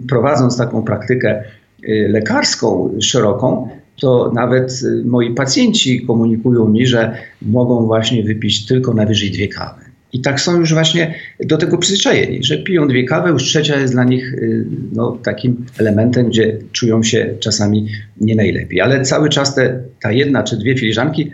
[0.08, 1.44] prowadząc taką praktykę
[1.88, 3.68] y, lekarską szeroką,
[4.02, 9.80] to nawet y, moi pacjenci komunikują mi, że mogą właśnie wypić tylko najwyżej dwie kawy.
[10.12, 13.92] I tak są już właśnie do tego przyzwyczajeni, że piją dwie kawy, już trzecia jest
[13.92, 17.88] dla nich y, no, takim elementem, gdzie czują się czasami
[18.20, 18.80] nie najlepiej.
[18.80, 21.32] Ale cały czas te, ta jedna czy dwie filiżanki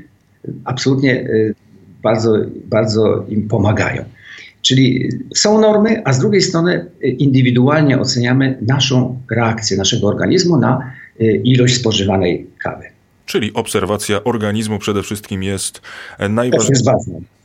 [0.65, 1.55] absolutnie y,
[2.03, 4.05] bardzo, bardzo im pomagają.
[4.63, 11.75] Czyli są normy, a z drugiej strony indywidualnie oceniamy naszą reakcję naszego organizmu na ilość
[11.75, 12.85] spożywanej kawy.
[13.27, 15.81] Czyli obserwacja organizmu przede wszystkim jest
[16.29, 16.93] najważniejsza.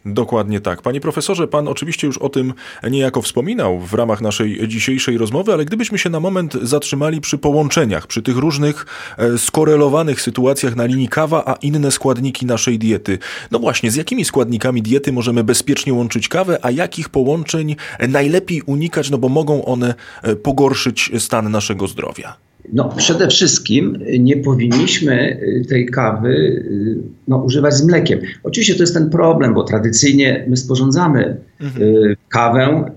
[0.06, 0.82] Dokładnie tak.
[0.82, 2.54] Panie profesorze, pan oczywiście już o tym
[2.92, 8.08] niejako wspominał w ramach naszej dzisiejszej rozmowy, ale gdybyśmy się na moment zatrzymali przy połączeniach,
[8.08, 8.86] przy tych różnych
[9.18, 13.20] e, skorelowanych sytuacjach na linii kawa, a inne składniki naszej diety.
[13.52, 17.76] No właśnie, z jakimi składnikami diety możemy bezpiecznie łączyć kawę, a jakich połączeń
[18.08, 22.38] najlepiej unikać, no bo mogą one e, pogorszyć stan naszego zdrowia?
[22.74, 26.98] No, przede wszystkim nie powinniśmy y, tej kawy y,
[27.28, 28.20] no, używać z mlekiem.
[28.44, 31.84] Oczywiście to jest ten problem, bo tradycyjnie my sporządzamy mhm.
[31.84, 32.92] Y, kawę.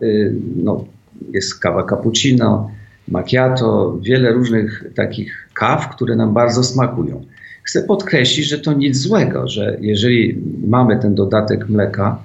[0.57, 0.85] No,
[1.33, 2.70] jest kawa cappuccino,
[3.09, 7.24] macchiato, wiele różnych takich kaw, które nam bardzo smakują.
[7.62, 12.22] Chcę podkreślić, że to nic złego, że jeżeli mamy ten dodatek mleka,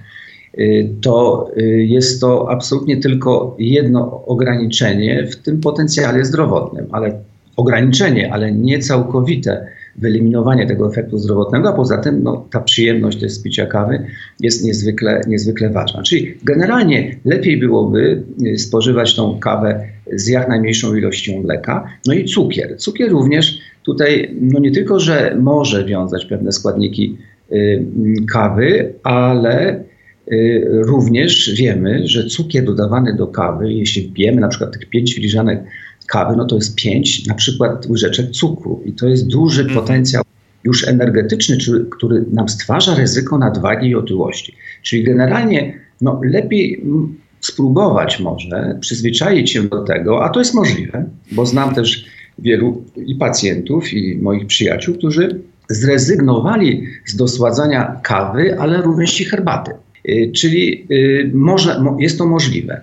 [1.01, 7.19] to jest to absolutnie tylko jedno ograniczenie w tym potencjale zdrowotnym, ale
[7.62, 13.32] ograniczenie, ale nie całkowite wyeliminowanie tego efektu zdrowotnego, a poza tym no, ta przyjemność też
[13.32, 14.06] z picia kawy
[14.39, 16.04] jest niezwykle, niezwykle ważna.
[16.04, 21.88] Czyli generalnie lepiej byłoby y, spożywać tą kawę z jak najmniejszą ilością mleka.
[22.08, 22.78] No i cukier.
[22.78, 27.17] Cukier również tutaj no nie tylko, że może wiązać pewne składniki
[27.52, 27.86] y,
[28.32, 29.84] kawy, ale
[30.32, 35.63] y, również wiemy, że cukier dodawany do kawy, jeśli pijemy na przykład tych 5 filiżanek
[36.12, 39.80] kawy, no to jest 5 na przykład łyżeczek cukru i to jest duży mhm.
[39.80, 40.24] potencjał
[40.63, 41.58] już energetyczny,
[41.91, 44.56] który nam stwarza ryzyko nadwagi i otyłości.
[44.82, 46.84] Czyli generalnie no, lepiej
[47.41, 52.06] spróbować może przyzwyczaić się do tego, a to jest możliwe, bo znam też
[52.39, 59.71] wielu i pacjentów, i moich przyjaciół, którzy zrezygnowali z dosładzania kawy, ale również i herbaty.
[60.10, 62.82] Y, czyli y, może, jest to możliwe.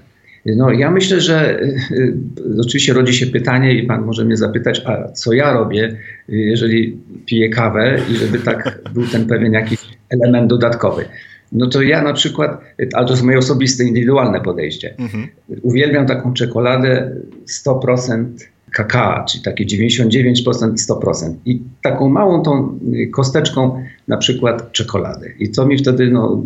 [0.56, 2.14] No, ja myślę, że y, y,
[2.60, 5.96] oczywiście rodzi się pytanie i pan może mnie zapytać, a co ja robię,
[6.28, 9.78] y, jeżeli piję kawę i żeby tak był ten pewien jakiś
[10.10, 11.04] element dodatkowy.
[11.52, 12.60] No to ja na przykład,
[12.94, 14.94] ale to jest moje osobiste, indywidualne podejście.
[14.98, 15.28] Mhm.
[15.62, 17.10] Uwielbiam taką czekoladę
[17.46, 18.26] 100%
[18.72, 21.34] kakao, czyli takie 99%, 100%.
[21.44, 22.78] I taką małą tą
[23.12, 25.34] kosteczką na przykład czekolady.
[25.38, 26.42] I to mi wtedy no,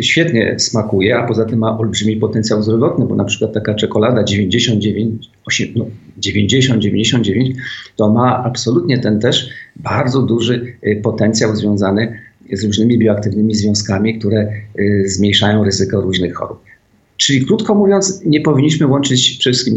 [0.00, 5.30] świetnie smakuje, a poza tym ma olbrzymi potencjał zdrowotny, bo na przykład taka czekolada 99,
[5.46, 5.86] 8, no,
[6.18, 7.56] 90, 99
[7.96, 12.18] to ma absolutnie ten też bardzo duży y, potencjał związany
[12.52, 16.68] z różnymi bioaktywnymi związkami, które y, zmniejszają ryzyko różnych chorób.
[17.18, 19.76] Czyli krótko mówiąc, nie powinniśmy łączyć wszystkim,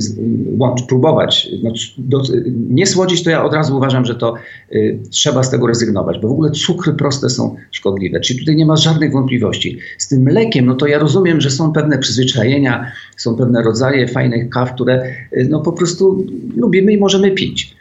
[0.60, 1.50] łącz, próbować.
[1.64, 2.22] No, do,
[2.70, 4.34] nie słodzić, to ja od razu uważam, że to
[4.72, 8.20] y, trzeba z tego rezygnować, bo w ogóle cukry proste są szkodliwe.
[8.20, 9.78] Czyli tutaj nie ma żadnych wątpliwości.
[9.98, 14.50] Z tym mlekiem, no to ja rozumiem, że są pewne przyzwyczajenia, są pewne rodzaje fajnych
[14.50, 15.04] kaw, które
[15.38, 16.26] y, no po prostu
[16.56, 17.76] lubimy i możemy pić.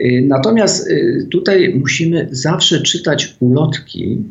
[0.00, 4.22] Y, natomiast y, tutaj musimy zawsze czytać ulotki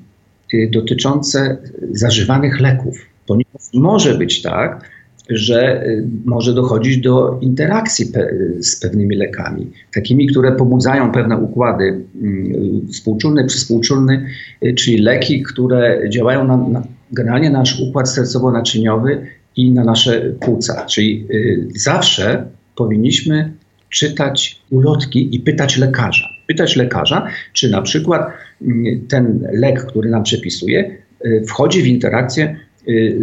[0.54, 1.58] y, dotyczące
[1.92, 4.90] zażywanych leków Ponieważ może być tak,
[5.30, 11.84] że y, może dochodzić do interakcji pe z pewnymi lekami, takimi, które pobudzają pewne układy
[11.84, 14.26] y, współczulny, przyspółczulny,
[14.66, 19.18] y, czyli leki, które działają na, na generalnie na nasz układ sercowo-naczyniowy
[19.56, 20.86] i na nasze płuca.
[20.86, 23.54] Czyli y, zawsze powinniśmy
[23.90, 26.30] czytać ulotki i pytać lekarza.
[26.48, 28.28] Pytać lekarza, czy na przykład
[28.62, 32.65] y, ten lek, który nam przepisuje, y, wchodzi w interakcję Y,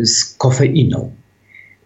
[0.02, 1.10] z kofeiną.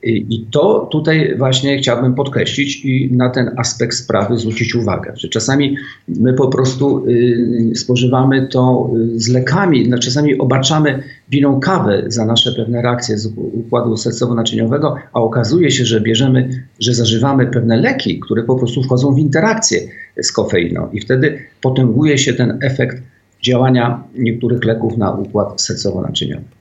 [0.06, 5.28] Y, I to tutaj właśnie chciałbym podkreślić i na ten aspekt sprawy zwrócić uwagę, że
[5.28, 5.76] czasami
[6.08, 12.52] my po prostu y, spożywamy to z lekami, no czasami obarczamy winą kawę za nasze
[12.52, 18.42] pewne reakcje z układu sercowo-naczyniowego, a okazuje się, że bierzemy, że zażywamy pewne leki, które
[18.42, 19.80] po prostu wchodzą w interakcję
[20.22, 23.02] z kofeiną i wtedy potęguje się ten efekt
[23.42, 26.55] działania niektórych leków na układ sercowo-naczyniowy.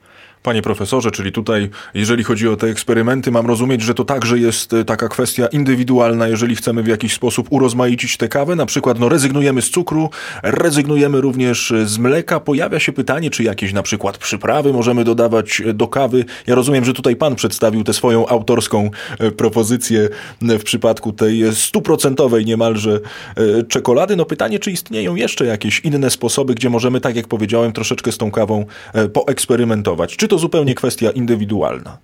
[0.46, 4.72] Panie profesorze, czyli tutaj, jeżeli chodzi o te eksperymenty, mam rozumieć, że to także jest
[4.72, 9.08] e, taka kwestia indywidualna, jeżeli chcemy w jakiś sposób urozmaicić tę kawę, na przykład no,
[9.08, 10.10] rezygnujemy z cukru,
[10.42, 12.40] rezygnujemy również z mleka.
[12.40, 16.24] Pojawia się pytanie, czy jakieś na przykład przyprawy możemy dodawać do kawy.
[16.46, 20.08] Ja rozumiem, że tutaj pan przedstawił tę swoją autorską e, propozycję
[20.40, 23.00] w przypadku tej stuprocentowej niemalże
[23.36, 24.16] e, czekolady.
[24.16, 28.18] No pytanie, czy istnieją jeszcze jakieś inne sposoby, gdzie możemy, tak jak powiedziałem, troszeczkę z
[28.18, 28.66] tą kawą
[29.12, 30.16] poeksperymentować.
[30.16, 31.98] Czy to zupełnie kwestia indywidualna?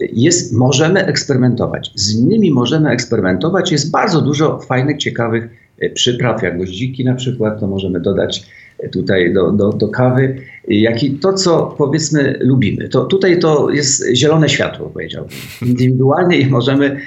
[0.00, 1.90] Jest, możemy eksperymentować.
[1.94, 3.72] Z innymi możemy eksperymentować.
[3.72, 5.48] Jest bardzo dużo fajnych, ciekawych
[5.80, 8.46] e, przypraw, jak goździki na przykład, to możemy dodać
[8.78, 10.36] e, tutaj do, do, do kawy,
[10.68, 12.88] jak i to, co powiedzmy lubimy.
[12.88, 15.32] To tutaj to jest zielone światło, powiedziałbym.
[15.66, 16.98] Indywidualnie możemy e,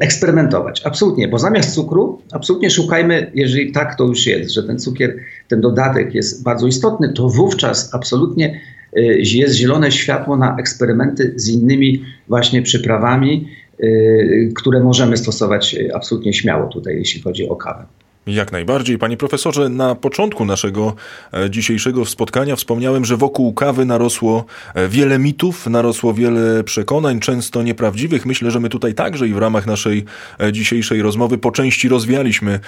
[0.00, 0.82] eksperymentować.
[0.84, 5.16] Absolutnie, bo zamiast cukru, absolutnie szukajmy, jeżeli tak to już jest, że ten cukier,
[5.48, 8.60] ten dodatek jest bardzo istotny, to wówczas absolutnie
[9.18, 13.48] jest zielone światło na eksperymenty z innymi właśnie przyprawami,
[13.80, 17.84] y, które możemy stosować y, absolutnie śmiało tutaj, jeśli chodzi o kawę.
[18.28, 18.98] Jak najbardziej.
[18.98, 20.94] Panie profesorze, na początku naszego
[21.32, 27.62] e, dzisiejszego spotkania wspomniałem, że wokół kawy narosło e, wiele mitów, narosło wiele przekonań, często
[27.62, 28.26] nieprawdziwych.
[28.26, 30.04] Myślę, że my tutaj także i w ramach naszej
[30.40, 32.60] e, dzisiejszej rozmowy po części rozwialiśmy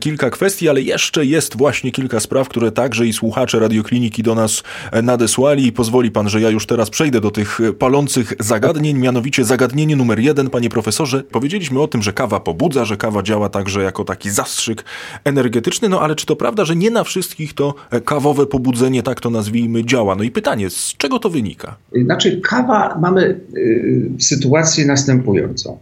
[0.00, 4.62] kilka kwestii, ale jeszcze jest właśnie kilka spraw, które także i słuchacze radiokliniki do nas
[5.02, 9.96] nadesłali i pozwoli pan, że ja już teraz przejdę do tych palących zagadnień, mianowicie zagadnienie
[9.96, 11.22] numer jeden, panie profesorze.
[11.22, 14.84] Powiedzieliśmy o tym, że kawa pobudza, że kawa działa także jako taki zastrzyk
[15.24, 19.30] energetyczny, no ale czy to prawda, że nie na wszystkich to kawowe pobudzenie, tak to
[19.30, 20.14] nazwijmy, działa?
[20.14, 21.76] No i pytanie, z czego to wynika?
[22.04, 25.78] Znaczy, kawa mamy y, sytuację następującą,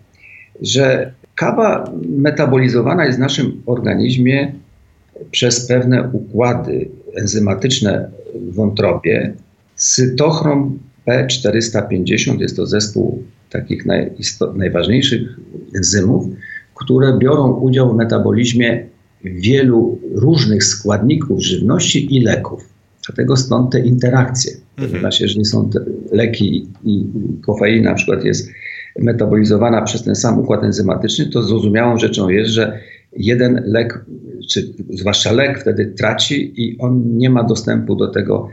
[0.63, 4.53] że kawa metabolizowana jest w naszym organizmie
[5.31, 9.35] przez pewne układy enzymatyczne w wątrobie.
[9.77, 13.87] Cytochrom P450 jest to zespół takich
[14.55, 15.21] najważniejszych
[15.77, 16.27] enzymów,
[16.75, 18.87] które biorą udział w metabolizmie
[19.35, 22.69] wielu różnych składników żywności i leków.
[23.07, 24.53] Dlatego stąd te interakcje.
[24.79, 25.13] Mhm.
[25.13, 25.71] się, że nie są
[26.13, 27.07] leki i
[27.43, 28.51] kofeina na przykład jest
[28.99, 32.81] metabolizowana przez ten sam układ enzymatyczny, to zrozumiałą rzeczą jest, że
[33.17, 34.05] jeden lek,
[34.51, 38.49] czy zwłaszcza lek wtedy traci i on nie ma dostępu do tego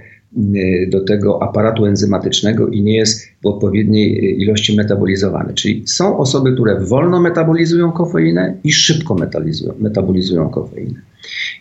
[0.88, 5.54] do tego aparatu enzymatycznego i nie jest w odpowiedniej y, ilości metabolizowany.
[5.54, 11.02] Czyli są osoby, które wolno metabolizują kofeinę i szybko metabolizują, metabolizują kofeinę.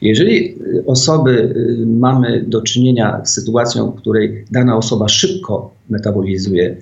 [0.03, 1.55] Jeżeli y, osoby
[1.87, 6.77] mamy do czynienia z sytuacją, w której dana osoba szybko metabolizuje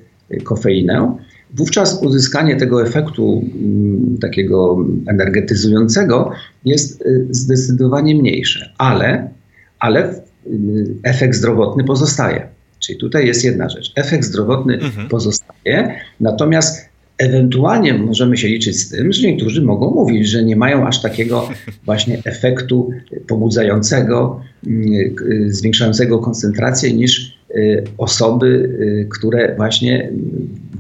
[0.44, 1.16] kofeinę,
[1.54, 6.32] wówczas uzyskanie tego efektu mm, takiego energetyzującego
[6.64, 8.72] jest zdecydowanie mniejsze.
[8.78, 9.30] Ale,
[9.78, 10.14] ale
[11.02, 12.46] efekt zdrowotny pozostaje.
[12.78, 13.92] Czyli tutaj jest jedna rzecz.
[13.96, 15.08] Efekt zdrowotny mhm.
[15.08, 20.86] pozostaje, natomiast ewentualnie możemy się liczyć z tym, że niektórzy mogą mówić, że nie mają
[20.86, 21.48] aż takiego
[21.86, 22.90] właśnie efektu
[23.26, 25.14] pobudzającego, mm,
[25.48, 30.12] zwiększającego koncentrację niż y, osoby, y, które właśnie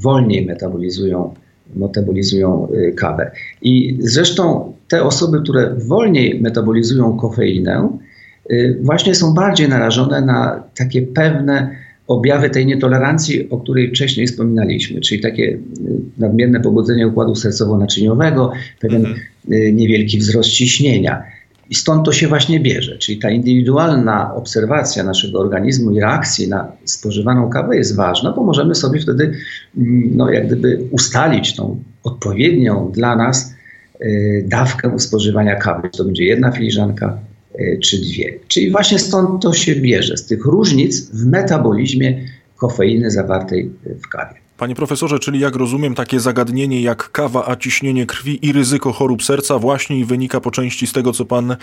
[0.00, 1.34] wolniej metabolizują,
[1.76, 3.30] metabolizują y, kawę.
[3.62, 7.98] I zresztą te osoby, które wolniej metabolizują kofeinę,
[8.82, 11.70] właśnie są bardziej narażone na takie pewne
[12.10, 15.58] objawy tej nietolerancji, o której wcześniej wspominaliśmy, czyli takie y,
[16.18, 19.20] nadmierne pobudzenie układu sercowo-naczyniowego, pewien mhm.
[19.52, 21.22] Y, niewielki wzrost ciśnienia.
[21.70, 26.72] I stąd to się właśnie bierze, czyli ta indywidualna obserwacja naszego organizmu i reakcji na
[26.84, 29.32] spożywaną kawę jest ważna, bo możemy sobie wtedy
[29.76, 33.54] mm, no, jak gdyby ustalić tą odpowiednią dla nas
[34.44, 35.88] dawkę spożywania kawy.
[35.92, 37.18] Czy to będzie jedna filiżanka,
[37.82, 38.38] czy dwie.
[38.48, 44.39] Czyli właśnie stąd to się bierze, z tych różnic w metabolizmie kofeiny zawartej w kawie.
[44.60, 49.22] Panie profesorze, czyli jak rozumiem, takie zagadnienie jak kawa, a ciśnienie krwi i ryzyko chorób
[49.22, 51.56] serca właśnie wynika po części z tego, co pan e,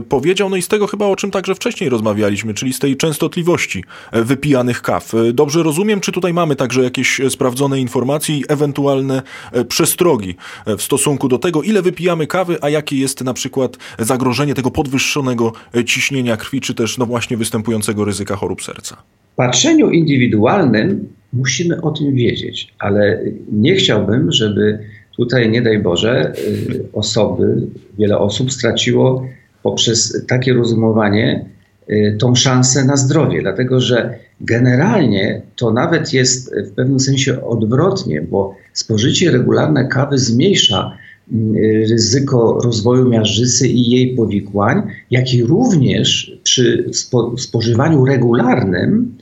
[0.00, 3.84] powiedział, no i z tego chyba, o czym także wcześniej rozmawialiśmy, czyli z tej częstotliwości
[4.12, 5.14] e, wypijanych kaw.
[5.14, 9.22] E, dobrze rozumiem, czy tutaj mamy także jakieś sprawdzone informacje i ewentualne
[9.68, 10.34] przestrogi
[10.66, 15.52] w stosunku do tego, ile wypijamy kawy, a jakie jest na przykład zagrożenie tego podwyższonego
[15.86, 18.96] ciśnienia krwi, czy też no właśnie występującego ryzyka chorób serca?
[19.36, 23.20] Patrzeniu indywidualnym musimy o tym wiedzieć, ale
[23.52, 24.78] nie chciałbym, żeby
[25.16, 27.66] tutaj, nie daj Boże, y, osoby,
[27.98, 29.26] wiele osób straciło
[29.62, 31.44] poprzez takie rozumowanie
[31.90, 38.22] y, tą szansę na zdrowie, dlatego że generalnie to nawet jest w pewnym sensie odwrotnie,
[38.22, 40.96] bo spożycie regularne kawy zmniejsza
[41.32, 49.16] y, ryzyko rozwoju miażdżycy i jej powikłań, jak i również przy spo, spożywaniu regularnym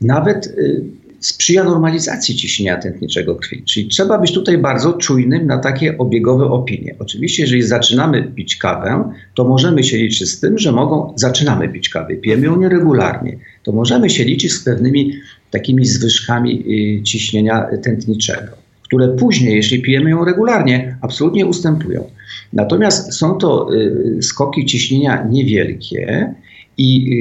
[0.00, 0.54] nawet
[1.20, 3.62] sprzyja normalizacji ciśnienia tętniczego krwi.
[3.62, 6.94] Czyli trzeba być tutaj bardzo czujnym na takie obiegowe opinie.
[6.98, 11.88] Oczywiście, jeżeli zaczynamy pić kawę, to możemy się liczyć z tym, że mogą, zaczynamy pić
[11.88, 15.12] kawę, pijemy ją nieregularnie, to możemy się liczyć z pewnymi
[15.50, 16.64] takimi zwyżkami
[16.98, 22.10] y, ciśnienia tętniczego, które później, jeśli pijemy ją regularnie, absolutnie ustępują.
[22.52, 26.34] Natomiast są to y, skoki ciśnienia niewielkie,
[26.78, 27.12] i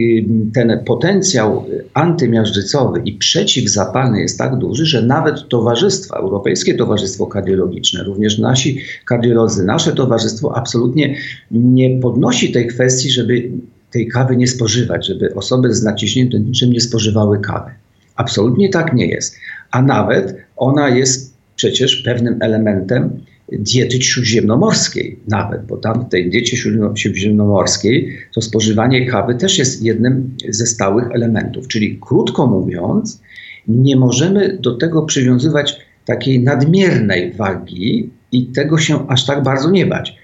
[0.49, 8.03] y, ten potencjał antymiażdżycowy i przeciwzapalny jest tak duży, że nawet towarzystwa, Europejskie Towarzystwo Kardiologiczne,
[8.03, 11.15] również nasi kardiolodzy, nasze towarzystwo absolutnie
[11.51, 13.49] nie podnosi tej kwestii, żeby
[13.91, 17.71] tej kawy nie spożywać, żeby osoby z naciśnieniem tętniczym nie spożywały kawy.
[18.15, 19.35] Absolutnie tak nie jest.
[19.71, 23.19] A nawet ona jest przecież pewnym elementem
[23.51, 26.57] diety śródziemnomorskiej nawet, bo tam w tej diecie
[26.95, 31.67] śródziemnomorskiej to spożywanie kawy też jest jednym ze stałych elementów.
[31.67, 33.21] Czyli krótko mówiąc,
[33.67, 39.85] nie możemy do tego przywiązywać takiej nadmiernej wagi i tego się aż tak bardzo nie
[39.85, 40.15] bać.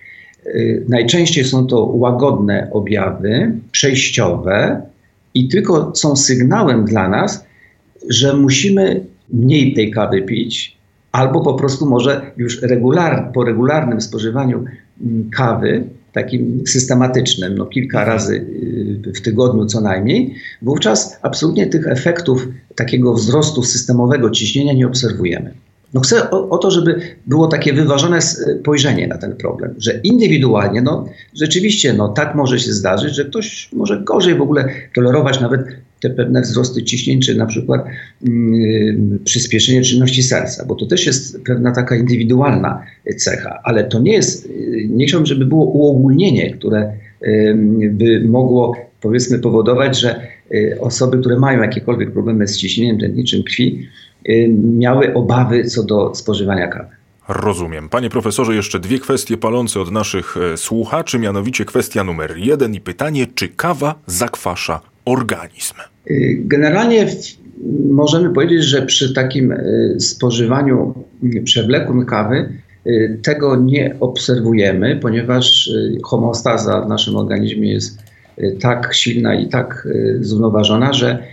[0.45, 4.81] Y, najczęściej są to łagodne objawy, przejściowe
[5.33, 7.45] i tylko są sygnałem dla nas,
[8.09, 10.80] że musimy mniej tej kawy pić,
[11.11, 14.65] albo po prostu może już regular, po regularnym spożywaniu
[15.01, 15.83] mm, kawy,
[16.13, 18.17] takim systematycznym, no kilka mhm.
[18.17, 18.35] razy
[19.07, 25.53] y, w tygodniu co najmniej, wówczas absolutnie tych efektów takiego wzrostu systemowego ciśnienia nie obserwujemy.
[25.93, 30.81] No chcę o, o, to, żeby było takie wyważone spojrzenie na ten problem, że indywidualnie,
[30.81, 31.05] no
[31.35, 35.61] rzeczywiście, no tak może się zdarzyć, że ktoś może gorzej w ogóle tolerować nawet
[36.01, 37.85] te pewne wzrosty ciśnień, czy na przykład
[38.21, 42.83] yy, przyspieszenie czynności serca, bo to też jest pewna taka indywidualna
[43.17, 48.91] cecha, ale to nie jest, yy, nie chciałbym, żeby było uogólnienie, które yy, by mogło
[49.01, 50.21] powiedzmy powodować, że
[50.51, 53.87] y, osoby, które mają jakiekolwiek problemy z ciśnieniem tętniczym krwi,
[54.29, 56.89] y, miały obawy co do spożywania kawy.
[57.27, 57.89] Rozumiem.
[57.89, 62.81] Panie profesorze, jeszcze dwie kwestie palące od naszych e, słuchaczy, mianowicie kwestia numer jeden i
[62.81, 65.75] pytanie, czy kawa zakwasza organizm?
[66.09, 67.07] Y, generalnie
[67.89, 70.93] możemy powiedzieć, że przy takim y, spożywaniu
[71.43, 72.49] przewlekłym kawy
[72.87, 75.71] y, tego nie obserwujemy, ponieważ
[76.03, 77.99] homeostaza w naszym organizmie jest
[78.61, 79.87] tak silna i tak
[80.19, 81.23] zrównoważona, że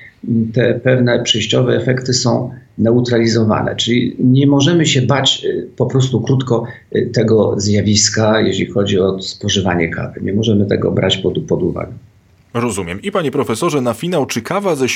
[0.55, 3.77] te pewne przejściowe efekty są neutralizowane.
[3.77, 5.47] Czyli nie możemy się bać
[5.77, 6.65] po prostu krótko
[7.13, 10.21] tego zjawiska, jeśli chodzi o spożywanie kawy.
[10.21, 11.93] Nie możemy tego brać pod, pod uwagę.
[12.55, 13.03] Rozumiem.
[13.03, 14.89] I panie profesorze, na finał, czy kawa ze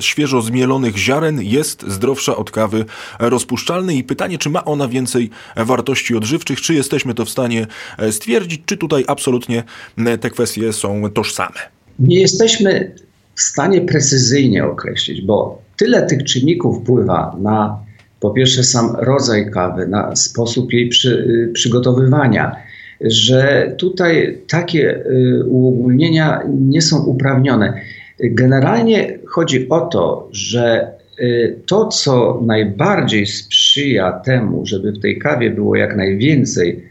[0.00, 2.84] świeżo, zmielonych ziaren jest zdrowsza od kawy
[3.18, 3.98] rozpuszczalnej?
[3.98, 6.60] I pytanie, czy ma ona więcej wartości odżywczych?
[6.60, 7.66] Czy jesteśmy to w stanie
[7.98, 8.62] e, stwierdzić?
[8.66, 9.62] Czy tutaj absolutnie
[9.98, 11.56] e, te kwestie są tożsame?
[11.98, 12.94] Nie jesteśmy
[13.34, 17.84] w stanie precyzyjnie określić, bo tyle tych czynników wpływa na
[18.20, 22.56] po pierwsze sam rodzaj kawy, na sposób jej przy, y, przygotowywania
[23.04, 27.80] że tutaj takie y, uogólnienia nie są uprawnione.
[28.20, 30.90] Generalnie chodzi o to, że
[31.20, 36.84] y, to, co najbardziej sprzyja temu, żeby w tej kawie było jak najwięcej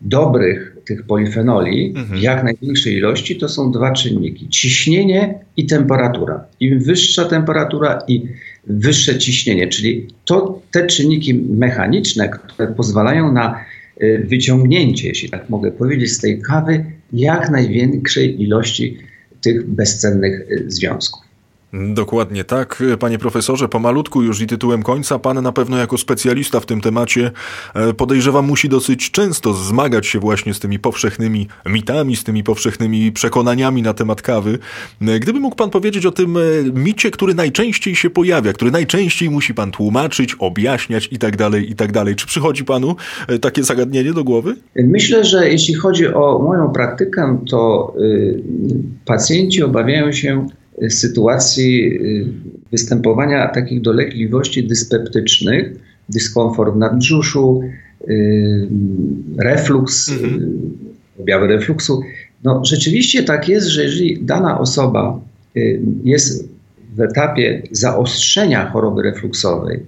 [0.00, 2.20] dobrych tych polifenoli, mhm.
[2.20, 6.44] w jak największej ilości, to są dwa czynniki: ciśnienie i temperatura.
[6.60, 8.22] Im wyższa temperatura i
[8.66, 13.64] wyższe ciśnienie, czyli to te czynniki mechaniczne, które pozwalają na
[14.24, 18.98] wyciągnięcie, jeśli tak mogę powiedzieć, z tej kawy jak największej ilości
[19.40, 21.21] tych bezcennych y, związków.
[21.72, 23.68] Dokładnie tak, panie profesorze.
[23.68, 27.30] Pomalutku już i tytułem końca, pan na pewno jako specjalista w tym temacie
[27.74, 33.12] e, podejrzewam musi dosyć często zmagać się właśnie z tymi powszechnymi mitami, z tymi powszechnymi
[33.12, 34.58] przekonaniami na temat kawy.
[35.02, 36.40] E, gdyby mógł pan powiedzieć o tym e,
[36.74, 41.74] micie, który najczęściej się pojawia, który najczęściej musi pan tłumaczyć, objaśniać i tak dalej, i
[41.74, 42.16] tak dalej.
[42.16, 42.96] Czy przychodzi panu
[43.40, 44.56] takie zagadnienie do głowy?
[44.76, 48.42] Myślę, że jeśli chodzi o moją praktykę, to y,
[49.04, 50.46] pacjenci obawiają się
[50.88, 52.26] sytuacji y,
[52.70, 55.72] występowania takich dolegliwości dyspeptycznych,
[56.08, 57.62] dyskomfort w nadbrzuszu,
[58.08, 58.68] y,
[59.38, 60.78] refluks, y, mhm.
[61.20, 62.02] objawy refluksu.
[62.44, 65.20] No, rzeczywiście tak jest, że jeżeli dana osoba
[66.04, 66.48] jest
[66.94, 69.80] w etapie zaostrzenia choroby refluksowej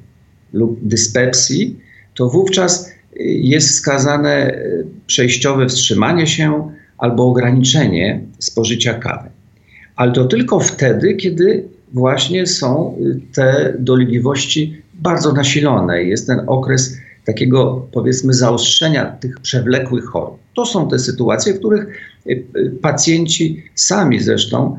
[0.52, 1.76] lub dyspepsji,
[2.14, 4.58] to wówczas jest wskazane
[5.06, 9.28] przejściowe wstrzymanie się albo ograniczenie spożycia kawy
[9.96, 16.04] ale to tylko wtedy, kiedy właśnie są y, te dolegliwości bardzo nasilone.
[16.04, 20.38] Jest ten okres takiego, powiedzmy, zaostrzenia tych przewlekłych chorób.
[20.54, 21.86] To są te sytuacje, w których
[22.26, 24.78] y, y, pacjenci sami zresztą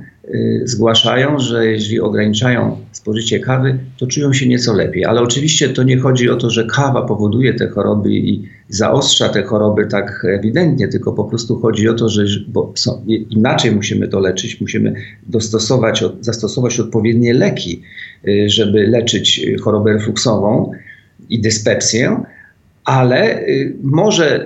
[0.64, 5.06] zgłaszają, że jeśli ograniczają spożycie kawy, to czują się nieco lepiej.
[5.06, 9.44] Ale oczywiście to nie chodzi o to, że kawa powoduje te choroby i zaostrza te
[9.44, 14.20] choroby tak ewidentnie, tylko po prostu chodzi o to, że bo są, inaczej musimy to
[14.20, 14.94] leczyć, musimy
[15.28, 17.82] dostosować, zastosować odpowiednie leki,
[18.28, 20.72] y, żeby leczyć chorobę refluksową
[21.30, 22.24] i dyspepsję,
[22.86, 24.46] ale y, może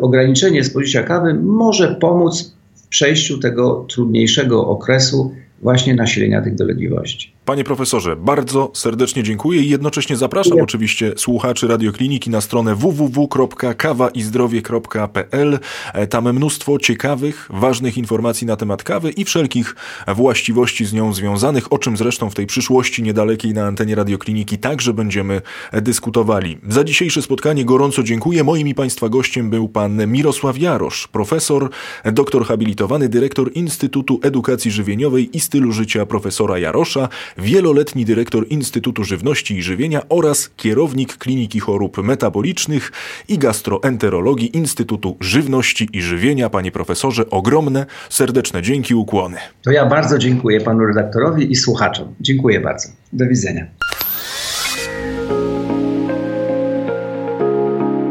[0.00, 7.35] ograniczenie spożycia kawy może pomóc w przejściu tego trudniejszego okresu właśnie nasilenia tych dolegliwości.
[7.46, 15.58] Panie profesorze, bardzo serdecznie dziękuję i jednocześnie zapraszam oczywiście słuchaczy Radiokliniki na stronę www.kawaizdrowie.pl.
[15.94, 19.76] E, tam mnóstwo ciekawych, ważnych informacji na temat kawy i wszelkich
[20.08, 24.94] właściwości z nią związanych, o czym zresztą w tej przyszłości niedalekiej na antenie Radiokliniki także
[24.94, 25.42] będziemy
[25.72, 26.58] dyskutowali.
[26.68, 28.44] Za dzisiejsze spotkanie gorąco dziękuję.
[28.44, 31.70] Moim i Państwa gościem był pan Mirosław Jarosz, profesor,
[32.04, 37.08] doktor habilitowany, dyrektor Instytutu Edukacji Żywieniowej i Stylu Życia profesora Jarosza,
[37.38, 42.92] wieloletni dyrektor Instytutu Żywności i Żywienia oraz kierownik Kliniki Chorób Metabolicznych
[43.28, 46.50] i Gastroenterologii Instytutu Żywności i Żywienia.
[46.50, 49.36] Panie profesorze, ogromne, serdeczne dzięki, ukłony.
[49.62, 52.14] To ja bardzo dziękuję panu redaktorowi i słuchaczom.
[52.20, 52.88] Dziękuję bardzo.
[53.12, 53.66] Do widzenia.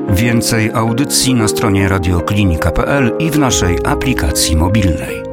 [0.10, 5.25] Więcej audycji na stronie radioklinika.pl i w naszej aplikacji mobilnej.